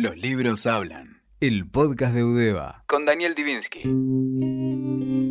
[0.00, 1.20] Los libros hablan.
[1.40, 2.84] El podcast de Udeva.
[2.86, 3.82] Con Daniel Divinsky.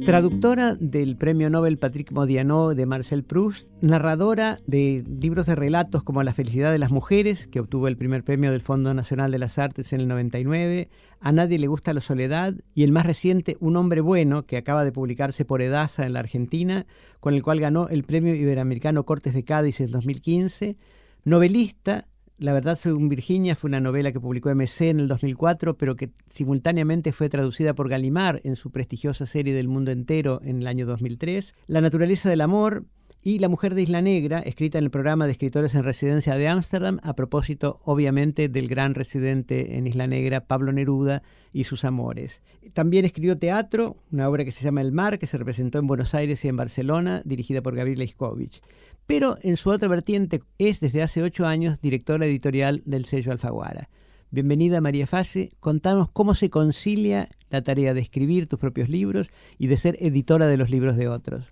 [0.05, 6.21] Traductora del premio Nobel Patrick Modiano de Marcel Proust, narradora de libros de relatos como
[6.21, 9.57] La felicidad de las mujeres, que obtuvo el primer premio del Fondo Nacional de las
[9.57, 10.87] Artes en el 99,
[11.19, 14.85] A nadie le gusta la soledad y el más reciente Un hombre bueno, que acaba
[14.85, 16.85] de publicarse por Edasa en la Argentina,
[17.19, 20.77] con el cual ganó el premio iberoamericano Cortes de Cádiz en 2015,
[21.23, 22.05] novelista,
[22.39, 26.09] la verdad, según Virginia, fue una novela que publicó MC en el 2004, pero que
[26.29, 30.85] simultáneamente fue traducida por Gallimard en su prestigiosa serie del mundo entero en el año
[30.85, 31.53] 2003.
[31.67, 32.85] La naturaleza del amor
[33.21, 36.47] y La mujer de Isla Negra, escrita en el programa de escritores en residencia de
[36.47, 41.21] Ámsterdam, a propósito, obviamente, del gran residente en Isla Negra, Pablo Neruda,
[41.51, 42.41] y sus amores.
[42.73, 46.13] También escribió teatro, una obra que se llama El mar, que se representó en Buenos
[46.13, 48.61] Aires y en Barcelona, dirigida por Gabriel Iskovich
[49.09, 53.89] pero en su otra vertiente es desde hace ocho años directora editorial del sello Alfaguara.
[54.29, 59.65] Bienvenida María Fase, contanos cómo se concilia la tarea de escribir tus propios libros y
[59.65, 61.47] de ser editora de los libros de otros.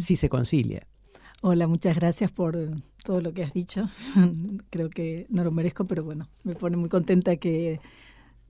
[0.00, 0.86] Si se concilia.
[1.42, 2.56] Hola, muchas gracias por
[3.04, 3.90] todo lo que has dicho.
[4.70, 7.80] Creo que no lo merezco, pero bueno, me pone muy contenta que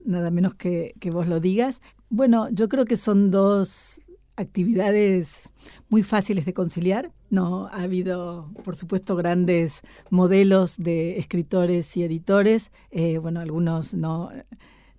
[0.05, 1.81] nada menos que, que vos lo digas.
[2.09, 3.99] Bueno, yo creo que son dos
[4.35, 5.49] actividades
[5.89, 7.11] muy fáciles de conciliar.
[7.29, 12.71] No ha habido, por supuesto, grandes modelos de escritores y editores.
[12.91, 14.29] Eh, bueno, algunos no,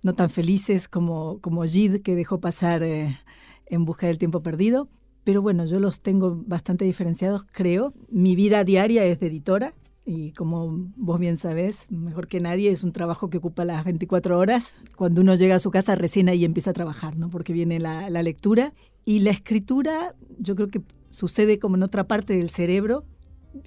[0.03, 3.17] no tan felices como, como Gide, que dejó pasar eh,
[3.65, 4.89] en busca del tiempo perdido.
[5.23, 7.93] Pero bueno, yo los tengo bastante diferenciados, creo.
[8.09, 9.73] Mi vida diaria es de editora,
[10.05, 14.39] y como vos bien sabés, mejor que nadie, es un trabajo que ocupa las 24
[14.39, 14.71] horas.
[14.95, 17.29] Cuando uno llega a su casa, recién ahí empieza a trabajar, ¿no?
[17.29, 18.73] Porque viene la, la lectura
[19.07, 23.05] y la escritura, yo creo que sucede como en otra parte del cerebro.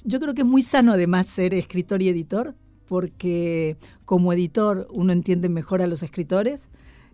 [0.04, 2.54] Yo creo que es muy sano además ser escritor y editor,
[2.86, 6.60] porque como editor uno entiende mejor a los escritores,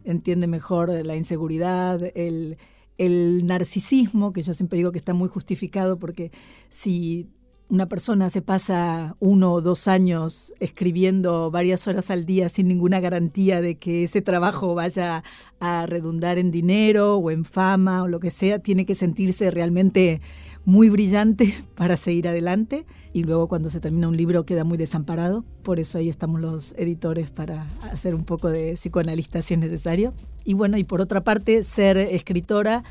[0.02, 2.58] entiende mejor la inseguridad, el,
[2.98, 6.32] el narcisismo, que yo siempre digo que está muy justificado, porque
[6.69, 7.28] si
[7.69, 13.00] una persona se pasa uno o dos años escribiendo varias horas al día sin ninguna
[13.00, 15.25] garantía de que ese trabajo vaya
[15.59, 20.21] a redundar en dinero o en fama o lo que sea, tiene que sentirse realmente
[20.65, 25.44] muy brillante para seguir adelante y luego cuando se termina un libro queda muy desamparado.
[25.62, 30.15] Por eso ahí estamos los editores para hacer un poco de psicoanalista si es necesario.
[30.44, 32.84] Y bueno, y por otra parte, ser escritora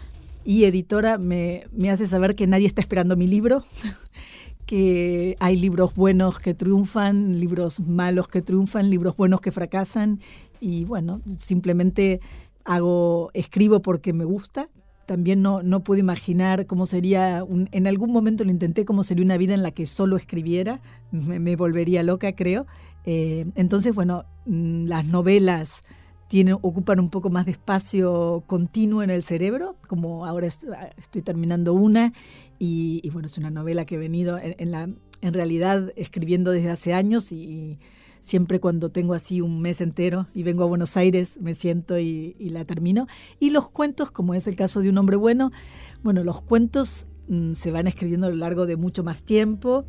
[0.44, 3.63] y editora me, me hace saber que nadie está esperando mi libro
[4.66, 10.20] que hay libros buenos que triunfan, libros malos que triunfan, libros buenos que fracasan
[10.59, 12.20] y bueno, simplemente
[12.66, 14.70] hago, escribo porque me gusta.
[15.06, 19.24] También no, no puedo imaginar cómo sería, un, en algún momento lo intenté, cómo sería
[19.24, 20.81] una vida en la que solo escribiera,
[21.12, 22.66] me, volvería loca creo.
[23.06, 25.84] Eh, entonces, bueno, mm, las novelas
[26.28, 31.74] tienen, ocupan un poco más de espacio continuo en el cerebro, como ahora estoy terminando
[31.74, 32.13] una,
[32.58, 34.90] y, bueno, es una novela que he venido en, la,
[35.22, 37.78] en realidad escribiendo desde hace años y,
[38.25, 42.34] siempre cuando tengo así un mes entero y vengo a Buenos Aires me siento y,
[42.40, 43.07] la termino.
[43.40, 45.52] Y los cuentos, como es el caso de Un hombre bueno,
[46.03, 49.86] bueno, los cuentos mm, se van escribiendo a lo largo de mucho más tiempo.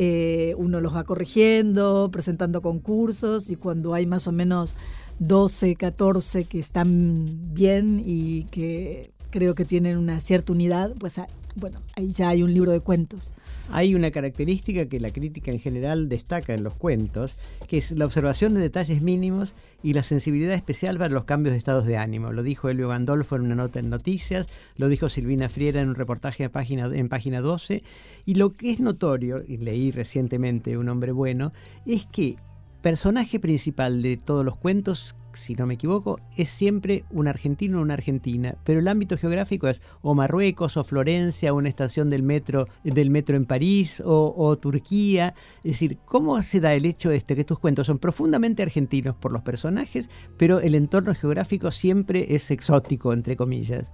[0.00, 4.76] Eh, uno los va corrigiendo, presentando concursos y cuando hay más o menos
[5.18, 11.26] 12, 14 que están bien y que creo que tienen una cierta unidad, pues ah,
[11.58, 13.34] bueno, ahí ya hay un libro de cuentos.
[13.72, 17.34] Hay una característica que la crítica en general destaca en los cuentos,
[17.66, 21.58] que es la observación de detalles mínimos y la sensibilidad especial para los cambios de
[21.58, 22.32] estados de ánimo.
[22.32, 24.46] Lo dijo Elio Gandolfo en una nota en Noticias,
[24.76, 27.82] lo dijo Silvina Friera en un reportaje página, en página 12,
[28.24, 31.50] y lo que es notorio, y leí recientemente Un hombre bueno,
[31.86, 32.36] es que
[32.82, 37.82] personaje principal de todos los cuentos, si no me equivoco, es siempre un argentino o
[37.82, 42.66] una argentina, pero el ámbito geográfico es o Marruecos o Florencia, una estación del metro,
[42.84, 45.34] del metro en París o, Turquía.
[45.64, 49.32] Es decir, ¿cómo se da el hecho este que tus cuentos son profundamente argentinos por
[49.32, 53.92] los personajes, pero el entorno geográfico siempre es exótico, entre comillas?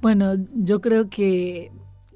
[0.00, 1.72] Bueno, yo creo que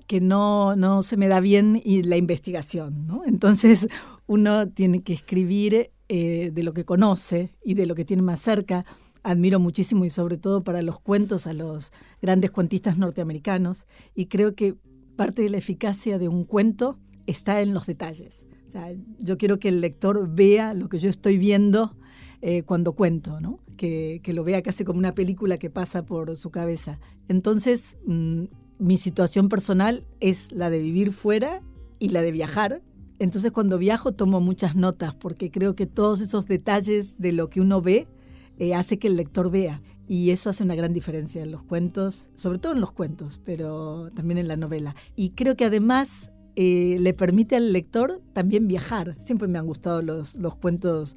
[0.06, 3.24] que no, no se me da bien la investigación, ¿no?
[3.26, 3.88] Entonces
[4.26, 8.40] uno tiene que escribir eh, de lo que conoce y de lo que tiene más
[8.40, 8.84] cerca.
[9.22, 14.54] Admiro muchísimo y sobre todo para los cuentos a los grandes cuentistas norteamericanos y creo
[14.54, 14.76] que
[15.16, 18.42] parte de la eficacia de un cuento está en los detalles.
[19.18, 21.96] yo quiero que el lector vea lo que yo estoy viendo
[22.40, 23.60] eh, cuando cuento, ¿no?
[23.78, 26.98] que, lo vea casi como una película que pasa por su cabeza.
[27.28, 28.44] Entonces, mm,
[28.78, 31.62] mi situación personal es la de vivir fuera
[31.98, 32.82] y la de viajar
[33.18, 37.60] entonces cuando viajo tomo muchas notas porque creo que todos esos detalles de lo que
[37.60, 38.06] uno ve
[38.58, 39.80] eh, hace que el lector vea.
[40.08, 44.10] Y eso hace una gran diferencia en los cuentos, sobre todo en los cuentos, pero
[44.14, 44.96] también en la novela.
[45.16, 49.16] Y creo que además eh, le permite al lector también viajar.
[49.22, 51.14] Siempre me han gustado los, los cuentos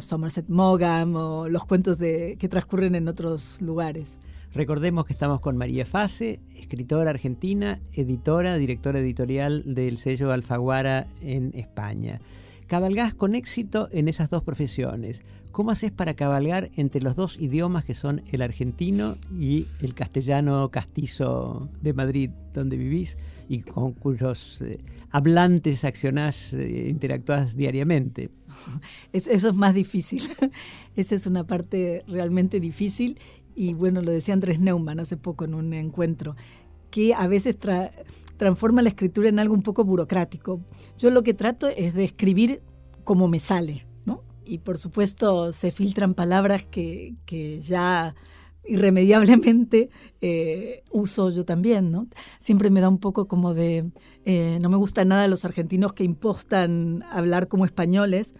[0.00, 4.08] Somerset Maugham o los cuentos de, que transcurren en otros lugares.
[4.54, 11.52] Recordemos que estamos con María Fase, escritora argentina, editora, directora editorial del sello Alfaguara en
[11.54, 12.20] España.
[12.66, 15.22] Cabalgás con éxito en esas dos profesiones.
[15.52, 20.70] ¿Cómo haces para cabalgar entre los dos idiomas que son el argentino y el castellano
[20.70, 23.16] castizo de Madrid, donde vivís
[23.48, 24.78] y con cuyos eh,
[25.10, 28.30] hablantes accionás, e interactuás diariamente?
[29.12, 30.22] eso es más difícil.
[30.96, 33.18] Esa es una parte realmente difícil
[33.54, 36.36] y bueno, lo decía Andrés Neumann hace poco en un encuentro,
[36.90, 37.56] que a veces
[38.36, 40.60] transforma la escritura en algo un poco burocrático.
[40.98, 42.62] Yo lo que trato es de escribir
[43.04, 44.22] como me sale, ¿no?
[44.44, 48.14] Y por supuesto se filtran palabras que, que ya
[48.64, 49.90] irremediablemente
[50.20, 52.08] eh, uso yo también, ¿no?
[52.40, 53.90] Siempre me da un poco como de...
[54.24, 58.32] Eh, no me gusta nada los argentinos que impostan hablar como españoles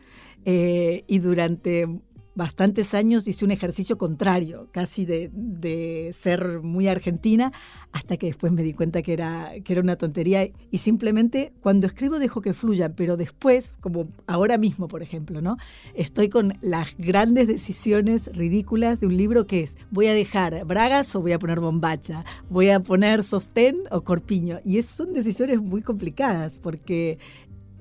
[0.45, 1.89] eh, y durante
[2.35, 7.53] bastantes años hice un ejercicio contrario, casi de, ser muy argentina,
[7.93, 11.87] hasta que después me di cuenta que era, que era una tontería y simplemente cuando
[11.87, 15.59] escribo dejo que fluya, pero después, como ahora mismo, por ejemplo, ¿no?
[15.95, 21.15] Estoy con las grandes decisiones ridículas de un libro que es, voy a dejar bragas
[21.15, 24.61] o voy a poner bombacha, voy a poner sostén o corpiño.
[24.65, 27.19] Y eso son decisiones muy complicadas porque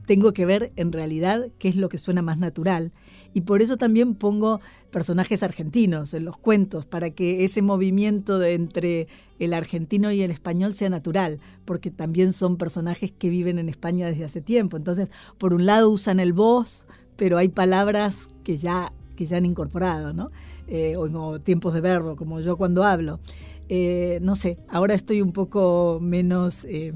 [0.05, 2.91] tengo que ver en realidad qué es lo que suena más natural
[3.33, 4.59] y por eso también pongo
[4.91, 9.07] personajes argentinos en los cuentos, para que ese movimiento entre
[9.39, 14.07] el argentino y el español sea natural, porque también son personajes que viven en España
[14.07, 14.77] desde hace tiempo.
[14.77, 15.07] Entonces,
[15.37, 16.85] por un lado usan el voz,
[17.15, 20.31] pero hay palabras que ya, que ya han incorporado, ¿no?
[20.67, 23.19] Eh, o, tiempos de verbo, como yo cuando hablo.
[23.69, 26.65] Eh, no sé, ahora estoy un poco menos...
[26.65, 26.93] Eh,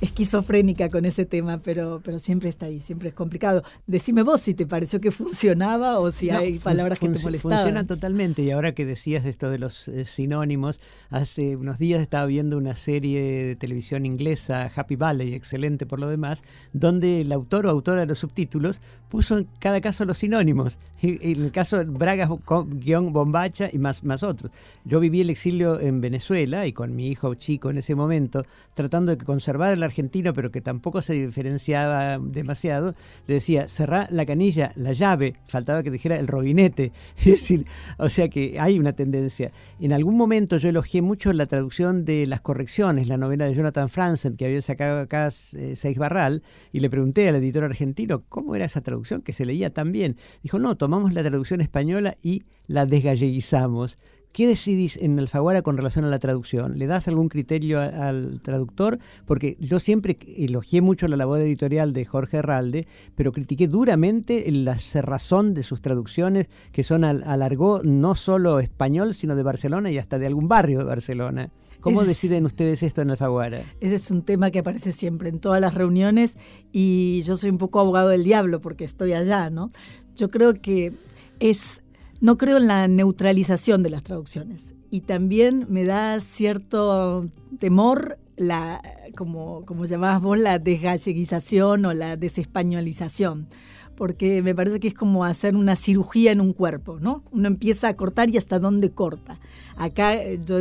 [0.00, 3.62] esquizofrénica con ese tema, pero, pero siempre está ahí, siempre es complicado.
[3.86, 7.58] Decime vos si te pareció que funcionaba o si hay palabras que te molestaban.
[7.58, 10.80] Funciona totalmente y ahora que decías esto de los eh, sinónimos,
[11.10, 16.08] hace unos días estaba viendo una serie de televisión inglesa, Happy Valley, excelente por lo
[16.08, 16.42] demás,
[16.72, 20.78] donde el autor o autora de los subtítulos puso en cada caso los sinónimos.
[21.00, 22.28] En el caso de Braga,
[22.66, 24.50] guion bombacha y más, más otros.
[24.84, 29.14] Yo viví el exilio en Venezuela y con mi hijo chico en ese momento, tratando
[29.14, 32.94] de conservar el argentino, pero que tampoco se diferenciaba demasiado,
[33.26, 36.92] le decía, cerrá la canilla, la llave, faltaba que dijera el robinete.
[37.18, 37.66] Es decir,
[37.98, 39.50] o sea que hay una tendencia.
[39.80, 43.88] En algún momento yo elogié mucho la traducción de Las Correcciones, la novela de Jonathan
[43.88, 46.42] Franzen, que había sacado acá eh, Seis Barral,
[46.72, 50.16] y le pregunté al editor argentino cómo era esa traducción que se leía tan bien.
[50.42, 53.96] Dijo, no, tomamos la traducción española y la desgalleguizamos.
[54.38, 56.78] ¿Qué decidís en Alfaguara con relación a la traducción?
[56.78, 59.00] ¿Le das algún criterio al traductor?
[59.26, 62.86] Porque yo siempre elogié mucho la labor editorial de Jorge Herralde,
[63.16, 69.16] pero critiqué duramente la cerrazón de sus traducciones, que son al, alargó no solo español,
[69.16, 71.50] sino de Barcelona y hasta de algún barrio de Barcelona.
[71.80, 73.62] ¿Cómo deciden ustedes esto en Alfaguara?
[73.80, 76.36] Ese es un tema que aparece siempre en todas las reuniones
[76.70, 79.72] y yo soy un poco abogado del diablo porque estoy allá, ¿no?
[80.14, 80.92] Yo creo que
[81.40, 81.82] es
[82.20, 87.28] no creo en la neutralización de las traducciones y también me da cierto
[87.58, 88.80] temor la,
[89.16, 93.48] como, como llamabas vos, la desgalleguización o la desespañolización,
[93.96, 97.24] porque me parece que es como hacer una cirugía en un cuerpo, ¿no?
[97.32, 99.38] Uno empieza a cortar y hasta dónde corta.
[99.76, 100.58] Acá eh, yo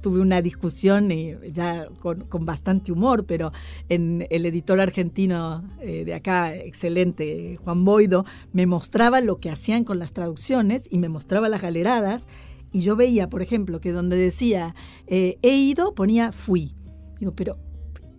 [0.00, 3.52] tuve una discusión y ya con, bastante humor, pero
[3.88, 9.84] en el editor argentino eh, de acá, excelente, Juan Boido, me mostraba lo que hacían
[9.84, 12.24] con las traducciones y me mostraba las galeradas.
[12.72, 14.74] Y yo veía, por ejemplo, que donde decía
[15.06, 16.74] eh, he ido, ponía fui.
[17.18, 17.58] Digo, pero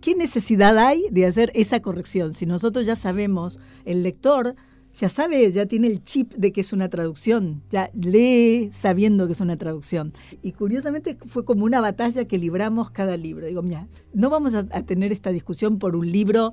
[0.00, 2.32] ¿qué necesidad hay de hacer esa corrección?
[2.32, 4.56] Si nosotros ya sabemos, el lector
[4.94, 9.32] ya sabe, ya tiene el chip de que es una traducción, ya lee sabiendo que
[9.32, 10.12] es una traducción.
[10.42, 13.46] Y curiosamente fue como una batalla que libramos cada libro.
[13.46, 16.52] Digo, mira, no vamos a, tener esta discusión por un libro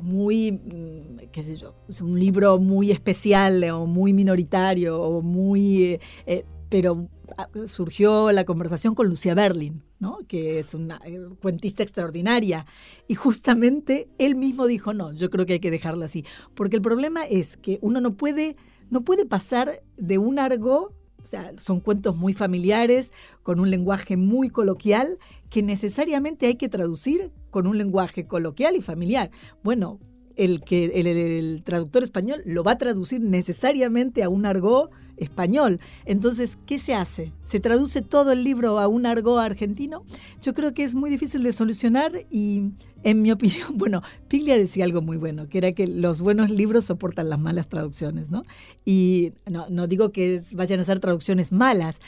[0.00, 6.00] muy, mm, qué sé yo, un libro muy especial o muy minoritario o muy, eh,
[6.26, 7.08] eh, pero
[7.66, 10.18] surgió la conversación con Lucia Berlin, ¿no?
[10.28, 12.66] que es una eh, cuentista extraordinaria.
[13.08, 16.24] Y justamente él mismo dijo, no, yo creo que hay que dejarla así.
[16.54, 18.56] Porque el problema es que uno no puede,
[18.90, 23.12] no puede pasar de un argo, o sea, son cuentos muy familiares,
[23.42, 25.18] con un lenguaje muy coloquial,
[25.50, 29.30] que necesariamente hay que traducir con un lenguaje coloquial y familiar.
[29.62, 30.00] Bueno,
[30.36, 35.80] el que el, traductor español lo va a traducir necesariamente a un argot español.
[36.04, 37.32] Entonces, ¿qué se hace?
[37.44, 40.04] ¿Se traduce todo el libro a un argot argentino?
[40.40, 42.70] Yo creo que es muy difícil de solucionar y,
[43.02, 46.84] en mi opinión, bueno, Piglia decía algo muy bueno, que era que los buenos libros
[46.84, 48.42] soportan las malas traducciones, ¿no?
[48.84, 51.98] Y no, no digo que vayan a ser traducciones malas,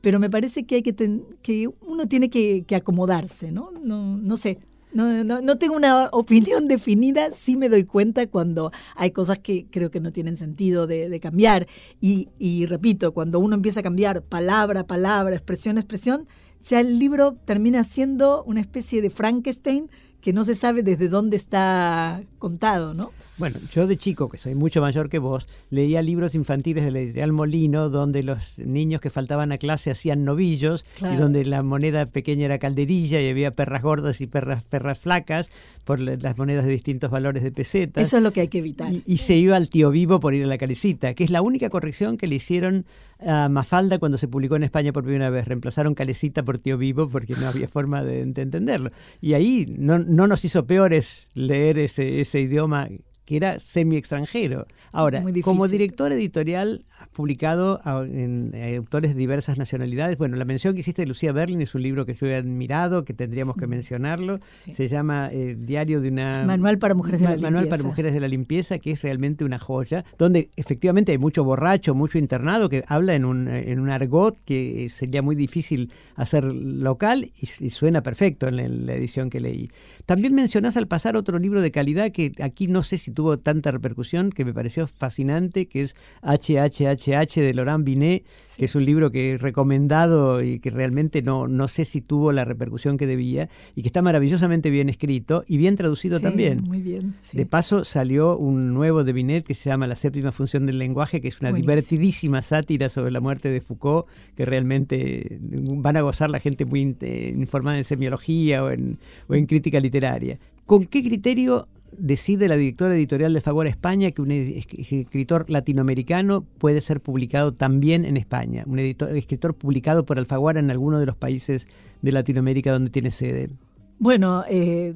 [0.00, 0.94] pero me parece que hay que
[1.42, 3.72] que uno tiene que, que acomodarse, ¿no?
[3.82, 4.58] No, no sé,
[4.96, 9.66] no, no, no, tengo una opinión definida, sí me doy cuenta cuando hay cosas que
[9.70, 11.66] creo que no tienen sentido de, cambiar.
[12.00, 16.26] Y, y, repito, cuando uno empieza a cambiar palabra a palabra, expresión a expresión,
[16.62, 19.90] ya el libro termina siendo una especie de Frankenstein
[20.26, 23.12] que no se sabe desde dónde está contado, ¿no?
[23.38, 26.98] Bueno, yo de chico, que soy mucho mayor que vos, leía libros infantiles de la
[26.98, 32.06] editorial Molino, donde los niños que faltaban a clase hacían novillos, y donde la moneda
[32.06, 35.48] pequeña era calderilla, y había perras gordas y perras, perras flacas,
[35.84, 38.02] por las monedas de distintos valores de pesetas.
[38.02, 38.92] Eso es lo que hay que evitar.
[38.92, 41.70] Y, se iba al tío vivo por ir a la calecita, que es la única
[41.70, 42.86] corrección que le hicieron
[43.24, 45.46] a Mafalda cuando se publicó en España por primera vez.
[45.46, 48.90] Reemplazaron calecita por tío vivo porque no había forma de, entenderlo.
[49.20, 52.88] Y ahí no, no nos hizo peores leer ese, ese idioma
[53.26, 54.66] que era semi-extranjero.
[54.92, 60.16] Ahora, como director editorial, has publicado en, eh, autores de diversas nacionalidades.
[60.16, 63.04] Bueno, la mención que hiciste de Lucía Berlin es un libro que yo he admirado,
[63.04, 64.38] que tendríamos que mencionarlo.
[64.72, 66.44] Se llama eh, Diario de una...
[66.46, 69.58] Manual para Mujeres de la Manual para Mujeres de la Limpieza, que es realmente una
[69.58, 74.36] joya, donde efectivamente hay mucho borracho, mucho internado, que habla en un, en un argot
[74.44, 79.68] que sería muy difícil hacer local y, suena perfecto en la edición que leí.
[80.06, 83.72] También mencionás al pasar otro libro de calidad que aquí no sé si tuvo tanta
[83.72, 88.24] repercusión, que me pareció fascinante, que es HHHH de Laurent Binet,
[88.56, 92.30] que es un libro que he recomendado y que realmente no, no sé si tuvo
[92.30, 96.62] la repercusión que debía, y que está maravillosamente bien escrito y bien traducido también.
[96.62, 97.14] Muy bien.
[97.32, 101.20] De paso salió un nuevo de Binet que se llama La séptima función del lenguaje,
[101.20, 104.06] que es una divertidísima sátira sobre la muerte de Foucault,
[104.36, 109.46] que realmente van a gozar la gente muy informada en semiología o en, o en
[109.46, 115.48] crítica literaria ¿Con qué criterio decide la directora editorial de Favor España que un escritor
[115.48, 118.64] latinoamericano puede ser publicado también en España?
[118.66, 121.66] Un escritor publicado por Alfaguara en alguno de los países
[122.02, 123.50] de Latinoamérica donde tiene sede.
[123.98, 124.94] Bueno, eh,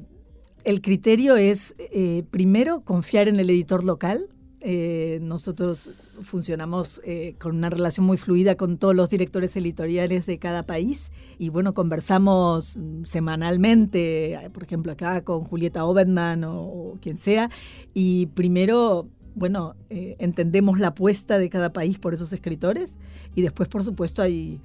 [0.63, 4.27] el criterio es, eh, primero, confiar en el editor local,
[4.61, 5.91] eh, nosotros
[6.21, 11.11] funcionamos eh, con una relación muy fluida con todos los directores editoriales de cada país
[11.39, 17.49] y bueno, conversamos semanalmente, por ejemplo acá con Julieta Obedman o, quien sea,
[17.95, 22.95] y primero bueno, eh, entendemos la apuesta de cada país por esos escritores
[23.33, 24.59] y después, por supuesto, hay,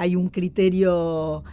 [0.00, 1.44] hay un criterio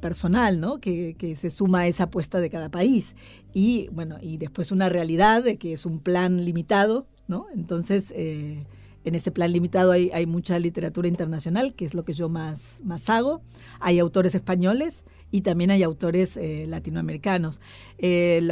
[0.00, 0.78] personal, ¿no?
[0.78, 3.16] Que, que, se suma a esa apuesta de cada país.
[3.52, 7.46] Y bueno, y después una realidad de que es un plan limitado, ¿no?
[7.54, 8.66] Entonces, eh,
[9.04, 12.80] en ese plan limitado hay, hay, mucha literatura internacional, que es lo que yo más,
[12.82, 13.42] más hago.
[13.80, 17.60] Hay autores españoles y también hay autores eh, latinoamericanos.
[17.98, 18.46] Eh,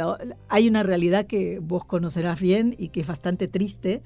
[0.49, 4.03] hay una realidad que vos conocerás bien y que es bastante triste,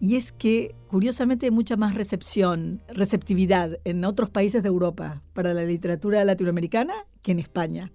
[0.00, 5.54] y es que curiosamente hay mucha más recepción, receptividad en otros países de Europa para
[5.54, 7.92] la literatura latinoamericana que en España.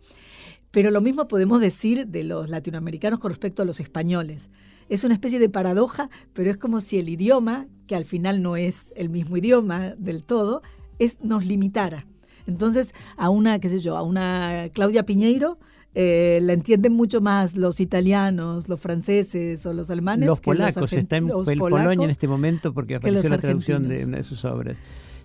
[0.71, 4.49] Pero lo mismo podemos decir de los latinoamericanos con respecto a los españoles.
[4.89, 8.57] Es una especie de paradoja, pero es como si el idioma, que al final no
[8.57, 10.61] es el mismo idioma del todo,
[11.21, 12.05] nos limitara.
[12.47, 15.59] Entonces, a una, qué sé yo, a una Claudia Piñeiro
[15.95, 20.27] eh, la entienden mucho más los italianos, los franceses o los alemanes.
[20.27, 24.23] Los polacos, está en Polonia en este momento porque apareció la traducción de una de
[24.23, 24.75] sus obras.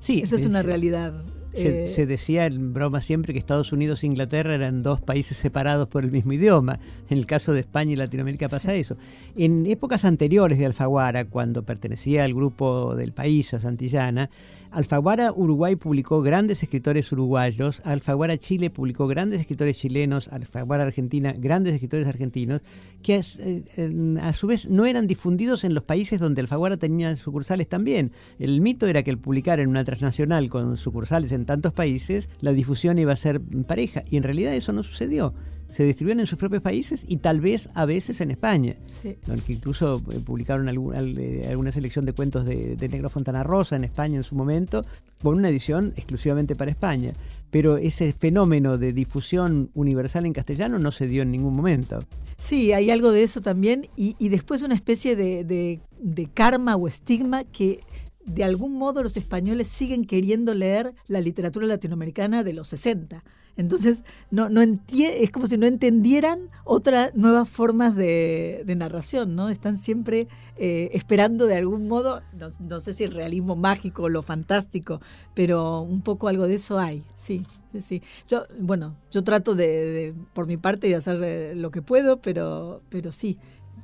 [0.01, 1.25] Sí, esa es una realidad
[1.59, 5.89] eh, se, decía en broma siempre que Estados Unidos e Inglaterra eran dos países separados
[5.89, 6.79] por el mismo idioma.
[7.09, 8.97] En el caso de España y Latinoamérica pasa eso.
[9.37, 14.31] En épocas anteriores de Alfaguara, cuando pertenecía al grupo del país, a Santillana,
[14.71, 21.73] Alfaguara Uruguay publicó grandes escritores uruguayos, Alfaguara Chile publicó grandes escritores chilenos, Alfaguara Argentina grandes
[21.73, 22.61] escritores argentinos,
[23.03, 27.69] que eh, a, su vez no eran difundidos en los países donde Alfaguara tenía sucursales
[27.69, 28.13] también.
[28.39, 32.53] El mito era que al publicar en una transnacional con sucursales en tantos países, la
[32.53, 35.33] difusión iba a ser pareja, y en realidad eso no sucedió
[35.69, 38.77] se distribuyen en sus propios países y tal vez a veces en España.
[38.87, 39.17] Sí.
[39.49, 44.25] incluso eh, publicaron eh, alguna selección de cuentos de, Negro Fontana Rosa en España en
[44.25, 44.85] su momento,
[45.23, 47.13] con una edición exclusivamente para España.
[47.51, 52.01] Pero ese fenómeno de difusión universal en castellano no se dio en ningún momento.
[52.39, 53.89] Sí, hay algo de eso también.
[53.97, 57.81] Y, después una especie de, de karma o estigma que
[58.29, 63.25] de algún modo los españoles siguen queriendo leer la literatura latinoamericana de los 60
[63.57, 69.49] Entonces, no, no es como si no entendieran otras nuevas formas de, narración, ¿no?
[69.49, 72.23] Están siempre eh, esperando de algún modo,
[72.61, 75.01] no, sé si el realismo mágico o lo fantástico,
[75.35, 77.45] pero un poco algo de eso hay, sí.
[77.87, 82.17] Sí, Yo, bueno, yo trato de, por mi parte, de hacer eh, lo que puedo,
[82.17, 83.37] pero, pero sí,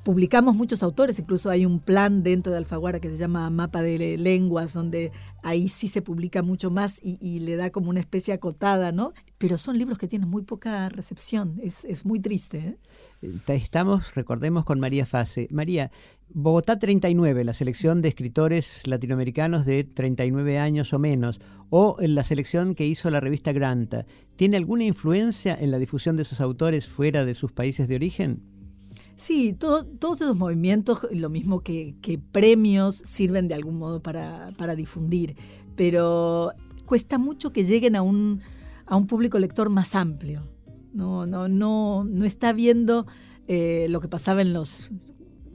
[0.04, 4.18] publicamos muchos autores, incluso hay un plan dentro de Alfaguara que se llama Mapa de
[4.18, 8.92] Lenguas, donde ahí sí se publica mucho más y, le da como una especie acotada,
[8.92, 9.14] ¿no?
[9.38, 12.78] Pero son libros que tienen muy poca recepción, es, muy triste.
[13.22, 13.38] ¿eh?
[13.48, 15.48] Estamos, recordemos, con María Fase.
[15.50, 15.90] María,
[16.28, 22.74] Bogotá 39, la selección de escritores latinoamericanos de 39 años o menos, o la selección
[22.74, 24.04] que hizo la revista Granta,
[24.36, 28.53] ¿tiene alguna influencia en la difusión de esos autores fuera de sus países de origen?
[29.16, 31.94] Sí, todos esos movimientos, lo mismo que,
[32.32, 35.36] premios, sirven de algún modo para, difundir,
[35.76, 36.50] pero
[36.84, 38.40] cuesta mucho que lleguen a un,
[38.86, 40.42] a un público lector más amplio.
[40.92, 43.06] No, no, no, no está viendo
[43.48, 44.90] eh, lo que pasaba en los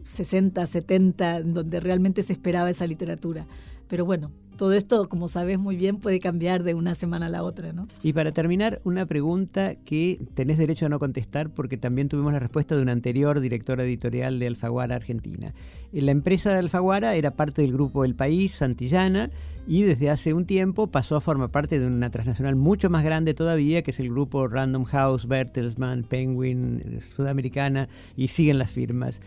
[0.04, 3.48] 60, 70, donde realmente se esperaba esa literatura.
[3.88, 7.44] Pero bueno, todo esto, como sabes muy bien, puede cambiar de una semana a la
[7.44, 7.88] otra, ¿no?
[8.04, 12.40] Y para terminar, una pregunta que tenés derecho a no contestar porque también tuvimos la
[12.40, 15.54] respuesta de una anterior directora editorial de Alfaguara Argentina.
[15.94, 19.30] Eh, la empresa de Alfaguara era parte del grupo El País, Santillana,
[19.66, 23.34] y desde hace un tiempo pasó a formar parte de una transnacional mucho más grande
[23.34, 27.88] todavía, que es el grupo Random House, Bertelsmann, Penguin, eh, Sudamericana,
[28.18, 29.22] y siguen las firmas.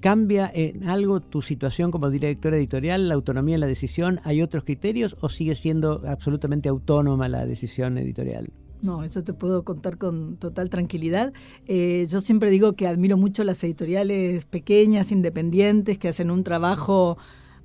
[0.00, 4.20] ¿Cambia en algo tu situación como directora editorial, la autonomía en la decisión?
[4.22, 8.48] ¿Hay otros criterios o sigue siendo absolutamente autónoma la decisión editorial?
[8.80, 11.32] No, eso te puedo contar con total tranquilidad.
[11.66, 17.18] Eh, yo siempre digo que admiro mucho las editoriales pequeñas, independientes, que hacen un trabajo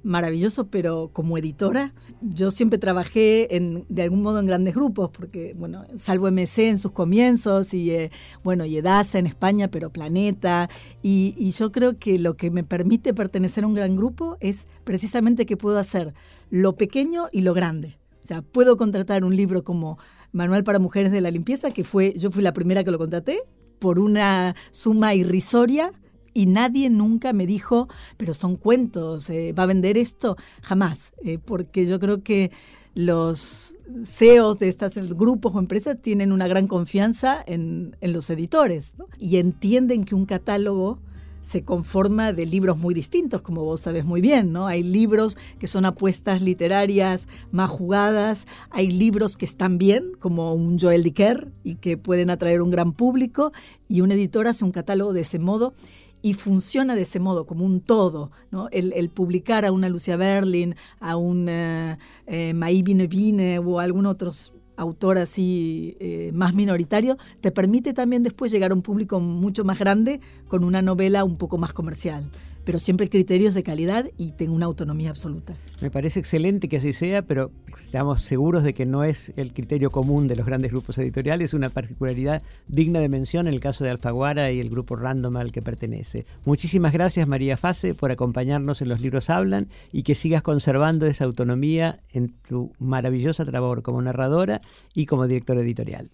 [0.04, 5.54] maravilloso, pero como editora, yo siempre trabajé en, de algún modo en grandes grupos, porque,
[5.58, 8.12] bueno, salvo MC en sus comienzos y, eh,
[8.44, 10.70] bueno, y Edasa en España, pero Planeta,
[11.02, 14.68] y, y, yo creo que lo que me permite pertenecer a un gran grupo es
[14.84, 16.14] precisamente que puedo hacer
[16.50, 17.98] lo pequeño y lo grande.
[18.24, 19.98] O sea, puedo contratar un libro como
[20.32, 23.42] Manual para Mujeres de la Limpieza, que fue, yo fui la primera que lo contraté,
[23.80, 25.92] por una suma irrisoria,
[26.34, 30.36] y nadie nunca me dijo, pero son cuentos, eh, ¿va a vender esto?
[30.62, 32.52] Jamás, eh, porque yo creo que
[32.96, 39.38] los CEOs de estos grupos o empresas tienen una gran confianza en, los editores y
[39.38, 41.00] entienden que un catálogo
[41.42, 44.68] se conforma de libros muy distintos, como vos sabes muy bien, ¿no?
[44.68, 50.80] Hay libros que son apuestas literarias más jugadas, hay libros que están bien, como un
[50.80, 53.52] Joel Dicker, y que pueden atraer un gran público,
[53.90, 55.74] y un editor hace un catálogo de ese modo
[56.24, 58.32] y funciona de ese modo, como un todo.
[58.50, 58.70] ¿no?
[58.72, 64.32] El, publicar a una Lucia Berlin, a un eh, eh o a algún otro
[64.78, 69.78] autor así eh, más minoritario, te permite también después llegar a un público mucho más
[69.78, 72.24] grande con una novela un poco más comercial
[72.66, 75.56] pero siempre criterios de calidad y tengo una autonomía absoluta.
[75.82, 77.52] Me parece excelente que así sea, pero
[77.86, 81.70] estamos seguros de que no es el criterio común de los grandes grupos editoriales, una
[81.70, 85.62] particularidad digna de mención en el caso de Alfaguara y el grupo Random al que
[85.62, 86.26] pertenece.
[86.46, 91.26] Muchísimas gracias María Fase por acompañarnos en Los Libros Hablan y que sigas conservando esa
[91.26, 94.62] autonomía en tu maravillosa labor como narradora
[94.94, 96.10] y como directora editorial.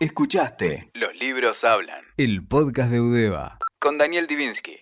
[0.00, 4.81] Escuchaste Los Libros Hablan, el podcast de Udeva, con Daniel Divinsky.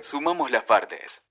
[0.00, 1.22] Sumamos las partes.